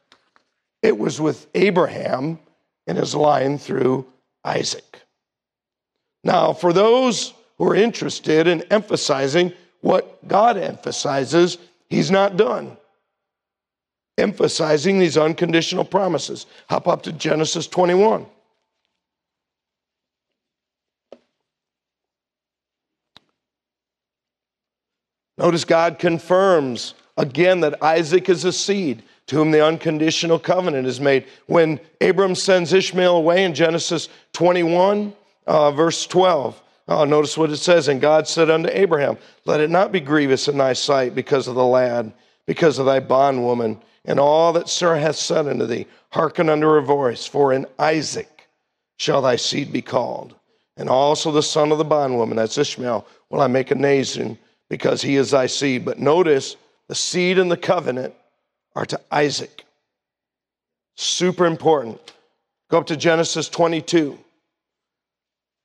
[0.81, 2.39] It was with Abraham
[2.87, 4.05] and his line through
[4.43, 5.01] Isaac.
[6.23, 11.57] Now, for those who are interested in emphasizing what God emphasizes,
[11.89, 12.77] he's not done
[14.17, 16.47] emphasizing these unconditional promises.
[16.69, 18.25] Hop up to Genesis 21.
[25.37, 30.99] Notice God confirms again that Isaac is a seed to whom the unconditional covenant is
[30.99, 31.25] made.
[31.47, 35.13] When Abram sends Ishmael away in Genesis 21,
[35.45, 37.87] uh, verse 12, uh, notice what it says.
[37.87, 41.55] And God said unto Abraham, Let it not be grievous in thy sight because of
[41.55, 42.13] the lad,
[42.45, 45.85] because of thy bondwoman, and all that Sarah hath said unto thee.
[46.09, 48.47] Hearken unto her voice, for in Isaac
[48.97, 50.35] shall thy seed be called.
[50.77, 54.37] And also the son of the bondwoman, that's Ishmael, will I make a nation,
[54.69, 55.85] because he is thy seed.
[55.85, 56.55] But notice
[56.87, 58.13] the seed and the covenant
[58.75, 59.65] are to Isaac.
[60.95, 62.13] Super important.
[62.69, 64.17] Go up to Genesis 22.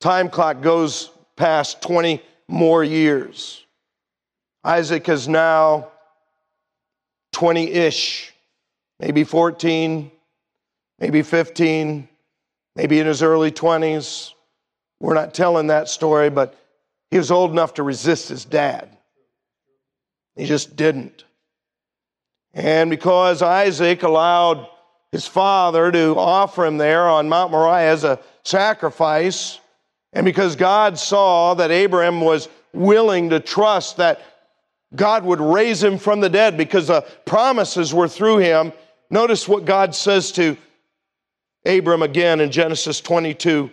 [0.00, 3.64] Time clock goes past 20 more years.
[4.64, 5.88] Isaac is now
[7.32, 8.32] 20 ish,
[9.00, 10.10] maybe 14,
[11.00, 12.08] maybe 15,
[12.76, 14.32] maybe in his early 20s.
[15.00, 16.54] We're not telling that story, but
[17.10, 18.91] he was old enough to resist his dad.
[20.36, 21.24] He just didn't.
[22.54, 24.68] And because Isaac allowed
[25.10, 29.58] his father to offer him there on Mount Moriah as a sacrifice,
[30.12, 34.22] and because God saw that Abraham was willing to trust that
[34.94, 38.72] God would raise him from the dead because the promises were through him,
[39.10, 40.56] notice what God says to
[41.64, 43.70] Abram again in Genesis 22,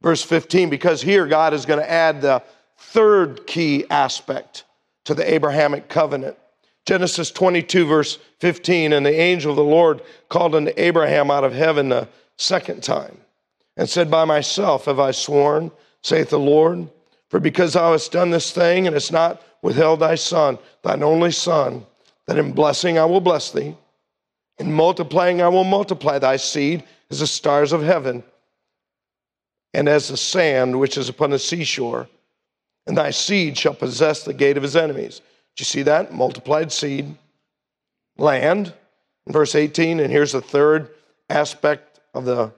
[0.00, 2.42] verse 15, because here God is going to add the
[2.78, 4.64] third key aspect
[5.08, 6.36] to the Abrahamic covenant.
[6.84, 11.54] Genesis 22, verse 15, and the angel of the Lord called unto Abraham out of
[11.54, 13.16] heaven the second time
[13.78, 15.70] and said, By myself have I sworn,
[16.02, 16.90] saith the Lord,
[17.30, 21.32] for because thou hast done this thing and hast not withheld thy son, thine only
[21.32, 21.86] son,
[22.26, 23.74] that in blessing I will bless thee,
[24.58, 28.22] in multiplying I will multiply thy seed as the stars of heaven
[29.72, 32.10] and as the sand which is upon the seashore.
[32.88, 35.20] And thy seed shall possess the gate of his enemies.
[35.56, 36.12] Do you see that?
[36.12, 37.14] Multiplied seed,
[38.16, 38.72] land.
[39.26, 40.88] In verse 18, and here's the third
[41.28, 42.50] aspect of the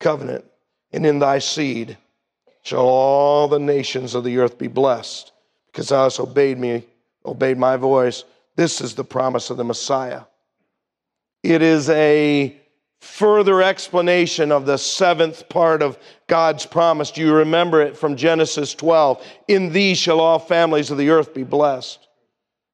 [0.00, 0.44] covenant.
[0.92, 1.96] And in thy seed
[2.64, 5.30] shall all the nations of the earth be blessed,
[5.66, 6.84] because thou hast obeyed me,
[7.24, 8.24] obeyed my voice.
[8.56, 10.22] This is the promise of the Messiah.
[11.44, 12.59] It is a
[13.00, 17.10] further explanation of the seventh part of God's promise.
[17.10, 19.26] Do you remember it from Genesis 12?
[19.48, 22.06] In thee shall all families of the earth be blessed.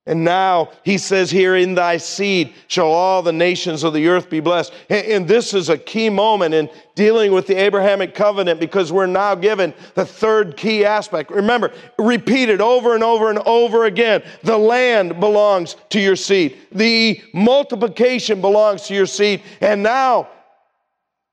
[0.08, 4.30] And now he says here, in thy seed shall all the nations of the earth
[4.30, 4.72] be blessed.
[4.88, 9.34] And this is a key moment in dealing with the Abrahamic covenant because we're now
[9.34, 11.32] given the third key aspect.
[11.32, 14.22] Remember, repeated over and over and over again.
[14.44, 16.56] The land belongs to your seed.
[16.70, 19.42] The multiplication belongs to your seed.
[19.60, 20.28] And now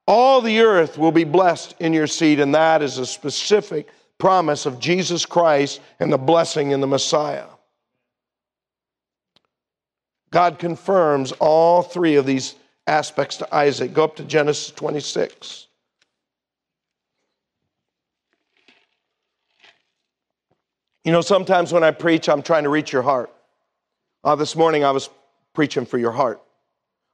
[0.07, 2.39] all the earth will be blessed in your seed.
[2.39, 3.87] And that is a specific
[4.17, 7.45] promise of Jesus Christ and the blessing in the Messiah.
[10.33, 12.55] God confirms all three of these
[12.87, 13.93] aspects to Isaac.
[13.93, 15.67] Go up to Genesis 26.
[21.03, 23.31] You know, sometimes when I preach, I'm trying to reach your heart.
[24.23, 25.07] Uh, this morning, I was
[25.53, 26.41] preaching for your heart.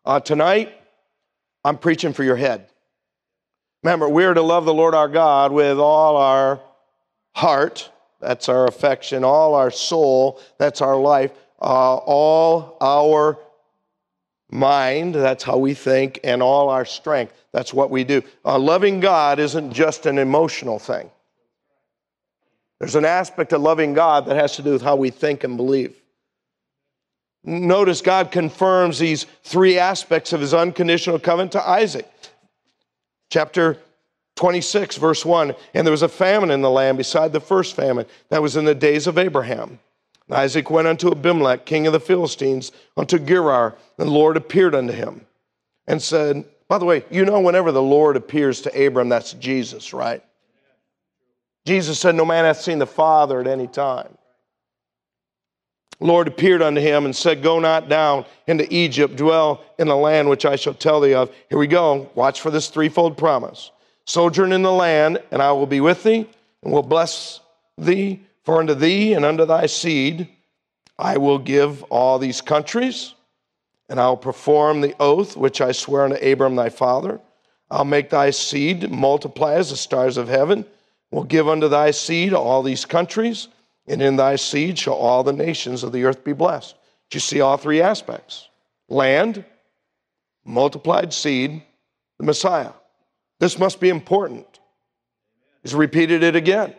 [0.05, 0.71] Uh, tonight,
[1.65, 2.69] I'm preaching for your head.
[3.83, 6.61] Remember, we're to love the Lord our God with all our
[7.35, 7.91] heart,
[8.21, 13.37] that's our affection, all our soul, that's our life, uh, all our
[14.51, 18.21] mind, that's how we think, and all our strength, that's what we do.
[18.43, 21.09] Uh, loving God isn't just an emotional thing.
[22.79, 25.57] There's an aspect of loving God that has to do with how we think and
[25.57, 25.95] believe.
[27.43, 32.09] Notice God confirms these three aspects of his unconditional covenant to Isaac.
[33.29, 33.77] Chapter
[34.35, 38.05] 26, verse 1 And there was a famine in the land beside the first famine
[38.29, 39.79] that was in the days of Abraham.
[40.29, 44.93] Isaac went unto Abimelech, king of the Philistines, unto Gerar, and the Lord appeared unto
[44.93, 45.25] him
[45.87, 49.93] and said, By the way, you know, whenever the Lord appears to Abram, that's Jesus,
[49.93, 50.23] right?
[51.65, 54.09] Jesus said, No man hath seen the Father at any time.
[55.99, 60.29] Lord appeared unto him and said, Go not down into Egypt, dwell in the land
[60.29, 61.33] which I shall tell thee of.
[61.49, 62.09] Here we go.
[62.15, 63.71] Watch for this threefold promise.
[64.05, 66.27] Sojourn in the land, and I will be with thee,
[66.63, 67.41] and will bless
[67.77, 70.27] thee, for unto thee and unto thy seed
[70.97, 73.13] I will give all these countries,
[73.87, 77.21] and I'll perform the oath which I swear unto Abram thy father.
[77.69, 80.65] I'll make thy seed multiply as the stars of heaven,
[81.11, 83.49] will give unto thy seed all these countries
[83.85, 86.73] and in thy seed shall all the nations of the earth be blessed.
[87.11, 88.49] Do you see all three aspects?
[88.87, 89.45] Land,
[90.43, 91.61] multiplied seed,
[92.17, 92.71] the Messiah.
[93.39, 94.59] This must be important.
[95.61, 96.73] He's repeated it again.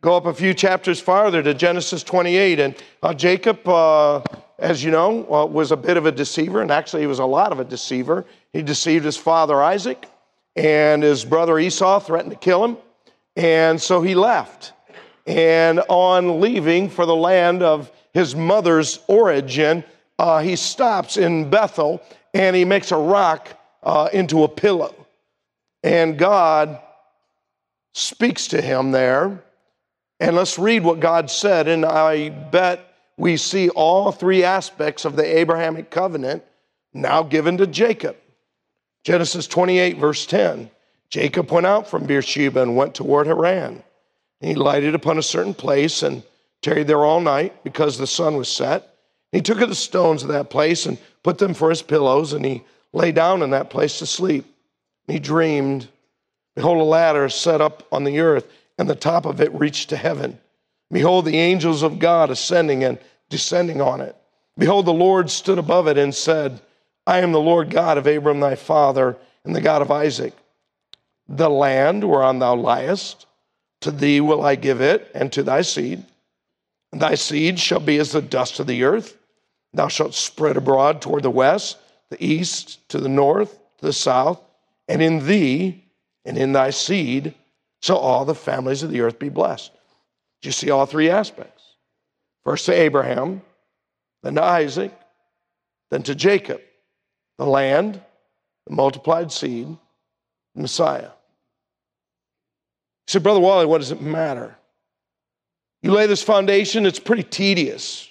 [0.00, 4.22] Go up a few chapters farther to Genesis 28, and uh, Jacob, uh,
[4.58, 7.24] as you know, uh, was a bit of a deceiver, and actually, he was a
[7.24, 8.24] lot of a deceiver.
[8.52, 10.06] He deceived his father Isaac,
[10.56, 12.76] and his brother Esau threatened to kill him,
[13.36, 14.72] and so he left
[15.28, 19.84] and on leaving for the land of his mother's origin,
[20.18, 23.48] uh, he stops in Bethel and he makes a rock
[23.82, 24.94] uh, into a pillow.
[25.82, 26.80] And God
[27.92, 29.44] speaks to him there.
[30.20, 31.68] And let's read what God said.
[31.68, 36.44] And I bet we see all three aspects of the Abrahamic covenant
[36.92, 38.16] now given to Jacob.
[39.04, 40.70] Genesis 28, verse 10.
[41.10, 43.82] Jacob went out from Beersheba and went toward Haran.
[44.40, 46.22] He lighted upon a certain place and
[46.62, 48.94] tarried there all night because the sun was set.
[49.32, 52.62] He took the stones of that place and put them for his pillows, and he
[52.92, 54.46] lay down in that place to sleep.
[55.06, 55.88] He dreamed,
[56.54, 59.96] Behold, a ladder set up on the earth, and the top of it reached to
[59.96, 60.38] heaven.
[60.90, 62.98] Behold, the angels of God ascending and
[63.28, 64.16] descending on it.
[64.56, 66.60] Behold, the Lord stood above it and said,
[67.06, 70.34] I am the Lord God of Abram thy father, and the God of Isaac.
[71.28, 73.26] The land whereon thou liest,
[73.82, 76.04] to thee will I give it, and to thy seed.
[76.92, 79.16] Thy seed shall be as the dust of the earth.
[79.74, 81.78] Thou shalt spread abroad toward the west,
[82.10, 84.40] the east, to the north, to the south.
[84.88, 85.84] And in thee
[86.24, 87.34] and in thy seed
[87.80, 89.72] shall all the families of the earth be blessed.
[90.42, 91.62] Do you see all three aspects?
[92.44, 93.42] First to Abraham,
[94.22, 94.92] then to Isaac,
[95.90, 96.60] then to Jacob,
[97.38, 98.00] the land,
[98.66, 99.66] the multiplied seed,
[100.54, 101.10] the Messiah.
[103.06, 104.56] He said, Brother Wally, what does it matter?
[105.82, 108.07] You lay this foundation, it's pretty tedious.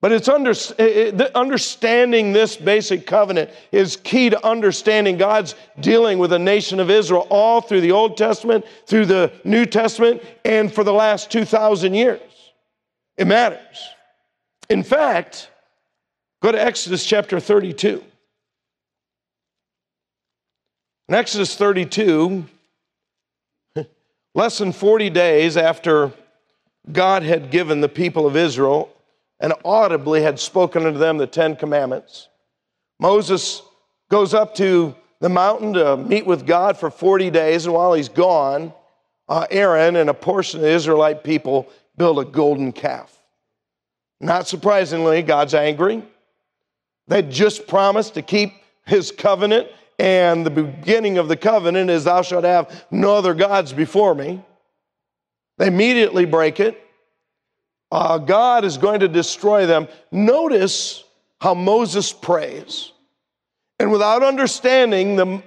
[0.00, 6.18] But it's under, eh, eh, understanding this basic covenant is key to understanding God's dealing
[6.18, 10.72] with the nation of Israel all through the Old Testament, through the New Testament, and
[10.72, 12.20] for the last 2,000 years.
[13.18, 13.88] It matters.
[14.70, 15.50] In fact,
[16.42, 18.02] go to Exodus chapter 32.
[21.10, 22.46] In Exodus 32,
[24.34, 26.12] Less than 40 days after
[26.90, 28.90] God had given the people of Israel
[29.40, 32.28] and audibly had spoken unto them the Ten Commandments,
[32.98, 33.62] Moses
[34.10, 38.08] goes up to the mountain to meet with God for 40 days, and while he's
[38.08, 38.72] gone,
[39.28, 43.16] uh, Aaron and a portion of the Israelite people build a golden calf.
[44.20, 46.02] Not surprisingly, God's angry.
[47.08, 48.52] They'd just promised to keep
[48.86, 49.68] his covenant
[50.00, 54.42] and the beginning of the covenant is, Thou shalt have no other gods before me.
[55.58, 56.80] They immediately break it.
[57.90, 59.88] Uh, God is going to destroy them.
[60.12, 61.04] Notice
[61.40, 62.92] how Moses prays.
[63.78, 65.42] And without understanding the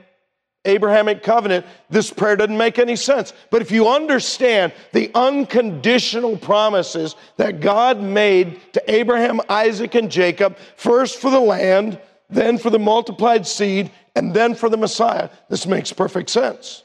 [0.66, 3.34] Abrahamic covenant, this prayer doesn't make any sense.
[3.50, 10.58] But if you understand the unconditional promises that God made to Abraham, Isaac, and Jacob,
[10.76, 15.30] first for the land, then for the multiplied seed, and then for the Messiah.
[15.50, 16.84] This makes perfect sense.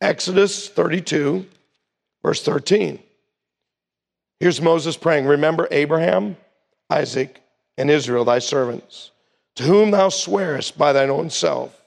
[0.00, 1.46] Exodus 32,
[2.22, 2.98] verse 13.
[4.40, 6.36] Here's Moses praying Remember Abraham,
[6.88, 7.42] Isaac,
[7.76, 9.10] and Israel, thy servants,
[9.56, 11.80] to whom thou swearest by thine own self,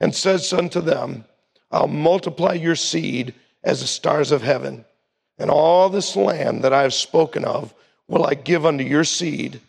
[0.00, 1.24] and saidst unto them,
[1.70, 4.84] I'll multiply your seed as the stars of heaven.
[5.38, 7.72] And all this land that I have spoken of
[8.08, 9.60] will I give unto your seed,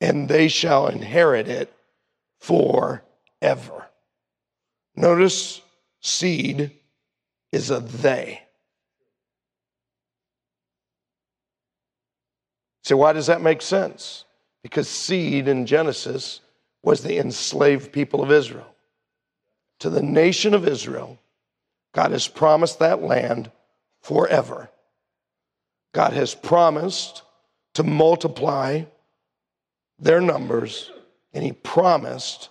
[0.00, 1.72] and they shall inherit it
[2.40, 3.86] forever.
[4.96, 5.60] Notice
[6.00, 6.72] seed
[7.52, 8.42] is a they.
[12.88, 14.24] So, why does that make sense?
[14.62, 16.40] Because seed in Genesis
[16.82, 18.74] was the enslaved people of Israel.
[19.80, 21.18] To the nation of Israel,
[21.92, 23.50] God has promised that land
[24.00, 24.70] forever.
[25.92, 27.24] God has promised
[27.74, 28.84] to multiply
[29.98, 30.90] their numbers,
[31.34, 32.48] and He promised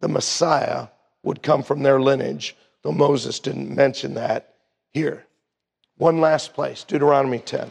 [0.00, 0.88] the Messiah
[1.22, 4.56] would come from their lineage, though Moses didn't mention that
[4.90, 5.24] here.
[5.96, 7.70] One last place, Deuteronomy 10.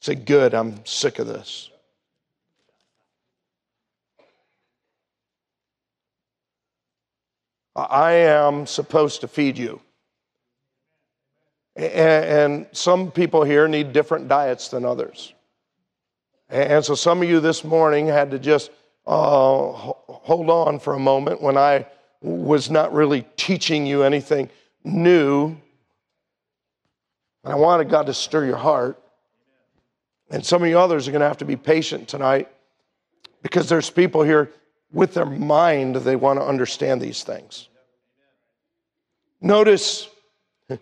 [0.00, 1.70] Say, good, I'm sick of this.
[7.74, 9.80] I am supposed to feed you.
[11.76, 15.34] And some people here need different diets than others.
[16.48, 18.70] And so some of you this morning had to just
[19.06, 21.86] uh, hold on for a moment when I
[22.22, 24.48] was not really teaching you anything
[24.84, 25.56] new.
[27.44, 28.98] And I wanted God to stir your heart.
[30.30, 32.48] And some of you others are going to have to be patient tonight
[33.42, 34.50] because there's people here
[34.92, 37.68] with their mind, they want to understand these things.
[39.40, 40.08] Notice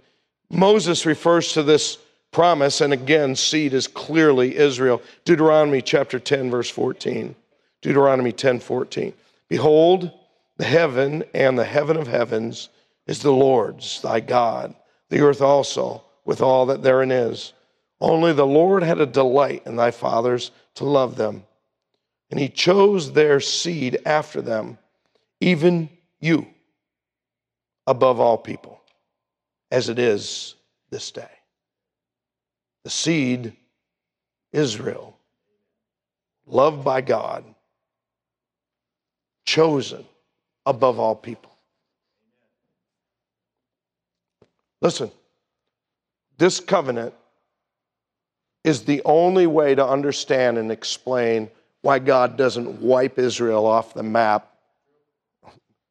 [0.50, 1.98] Moses refers to this
[2.30, 5.02] promise, and again, seed is clearly Israel.
[5.24, 7.34] Deuteronomy chapter 10, verse 14.
[7.80, 9.12] Deuteronomy 10, 14.
[9.48, 10.10] Behold,
[10.56, 12.68] the heaven and the heaven of heavens
[13.06, 14.74] is the Lord's, thy God,
[15.10, 17.52] the earth also, with all that therein is.
[18.04, 21.42] Only the Lord had a delight in thy fathers to love them,
[22.30, 24.76] and he chose their seed after them,
[25.40, 25.88] even
[26.20, 26.46] you,
[27.86, 28.78] above all people
[29.70, 30.54] as it is
[30.90, 31.30] this day.
[32.82, 33.56] The seed,
[34.52, 35.16] Israel,
[36.46, 37.42] loved by God,
[39.46, 40.04] chosen
[40.66, 41.52] above all people.
[44.82, 45.10] Listen,
[46.36, 47.14] this covenant
[48.64, 51.50] is the only way to understand and explain
[51.82, 54.50] why God doesn't wipe Israel off the map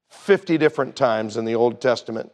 [0.09, 2.31] 50 different times in the Old Testament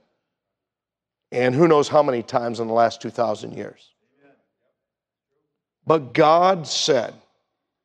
[1.32, 3.92] and who knows how many times in the last 2,000 years.
[5.86, 7.14] But God said,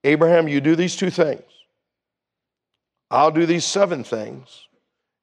[0.02, 1.42] Abraham, you do these two things.
[3.10, 4.66] I'll do these seven things.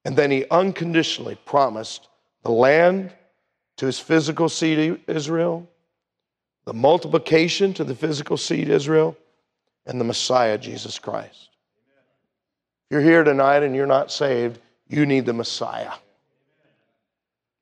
[0.06, 2.08] And then he unconditionally promised
[2.44, 3.14] the land
[3.78, 5.68] to his physical seed Israel,
[6.72, 9.17] the multiplication to the physical seed Israel,
[9.86, 11.49] and the Messiah, Jesus Christ.
[12.86, 14.57] If you're here tonight and you're not saved,
[14.88, 15.91] you need the Messiah.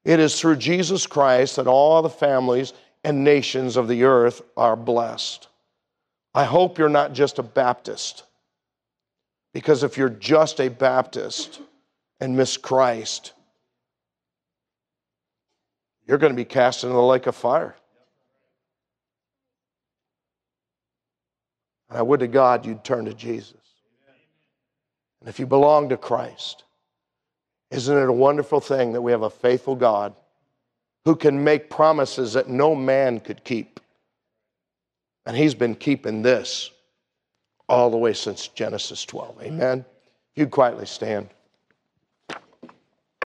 [0.05, 4.75] It is through Jesus Christ that all the families and nations of the earth are
[4.75, 5.47] blessed.
[6.35, 8.25] I hope you're not just a Baptist,
[9.55, 11.61] because if you're just a Baptist
[12.19, 13.33] and miss Christ,
[16.05, 17.75] you're going to be cast into the lake of fire.
[21.89, 23.55] And I would to God you'd turn to Jesus.
[25.19, 26.63] And if you belong to Christ,
[27.71, 30.13] isn't it a wonderful thing that we have a faithful God
[31.05, 33.79] who can make promises that no man could keep?
[35.25, 36.71] And he's been keeping this
[37.67, 39.43] all the way since Genesis 12.
[39.43, 39.85] Amen.
[40.35, 41.29] You'd quietly stand.